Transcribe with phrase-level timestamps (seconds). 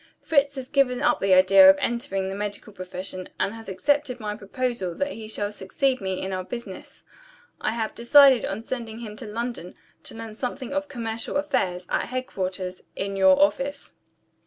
[0.19, 4.35] Fritz has given up the idea of entering the medical profession, and has accepted my
[4.35, 7.03] proposal that he shall succeed me in our business.
[7.61, 12.05] I have decided on sending him to London, to learn something of commercial affairs, at
[12.07, 13.93] headquarters, in your office.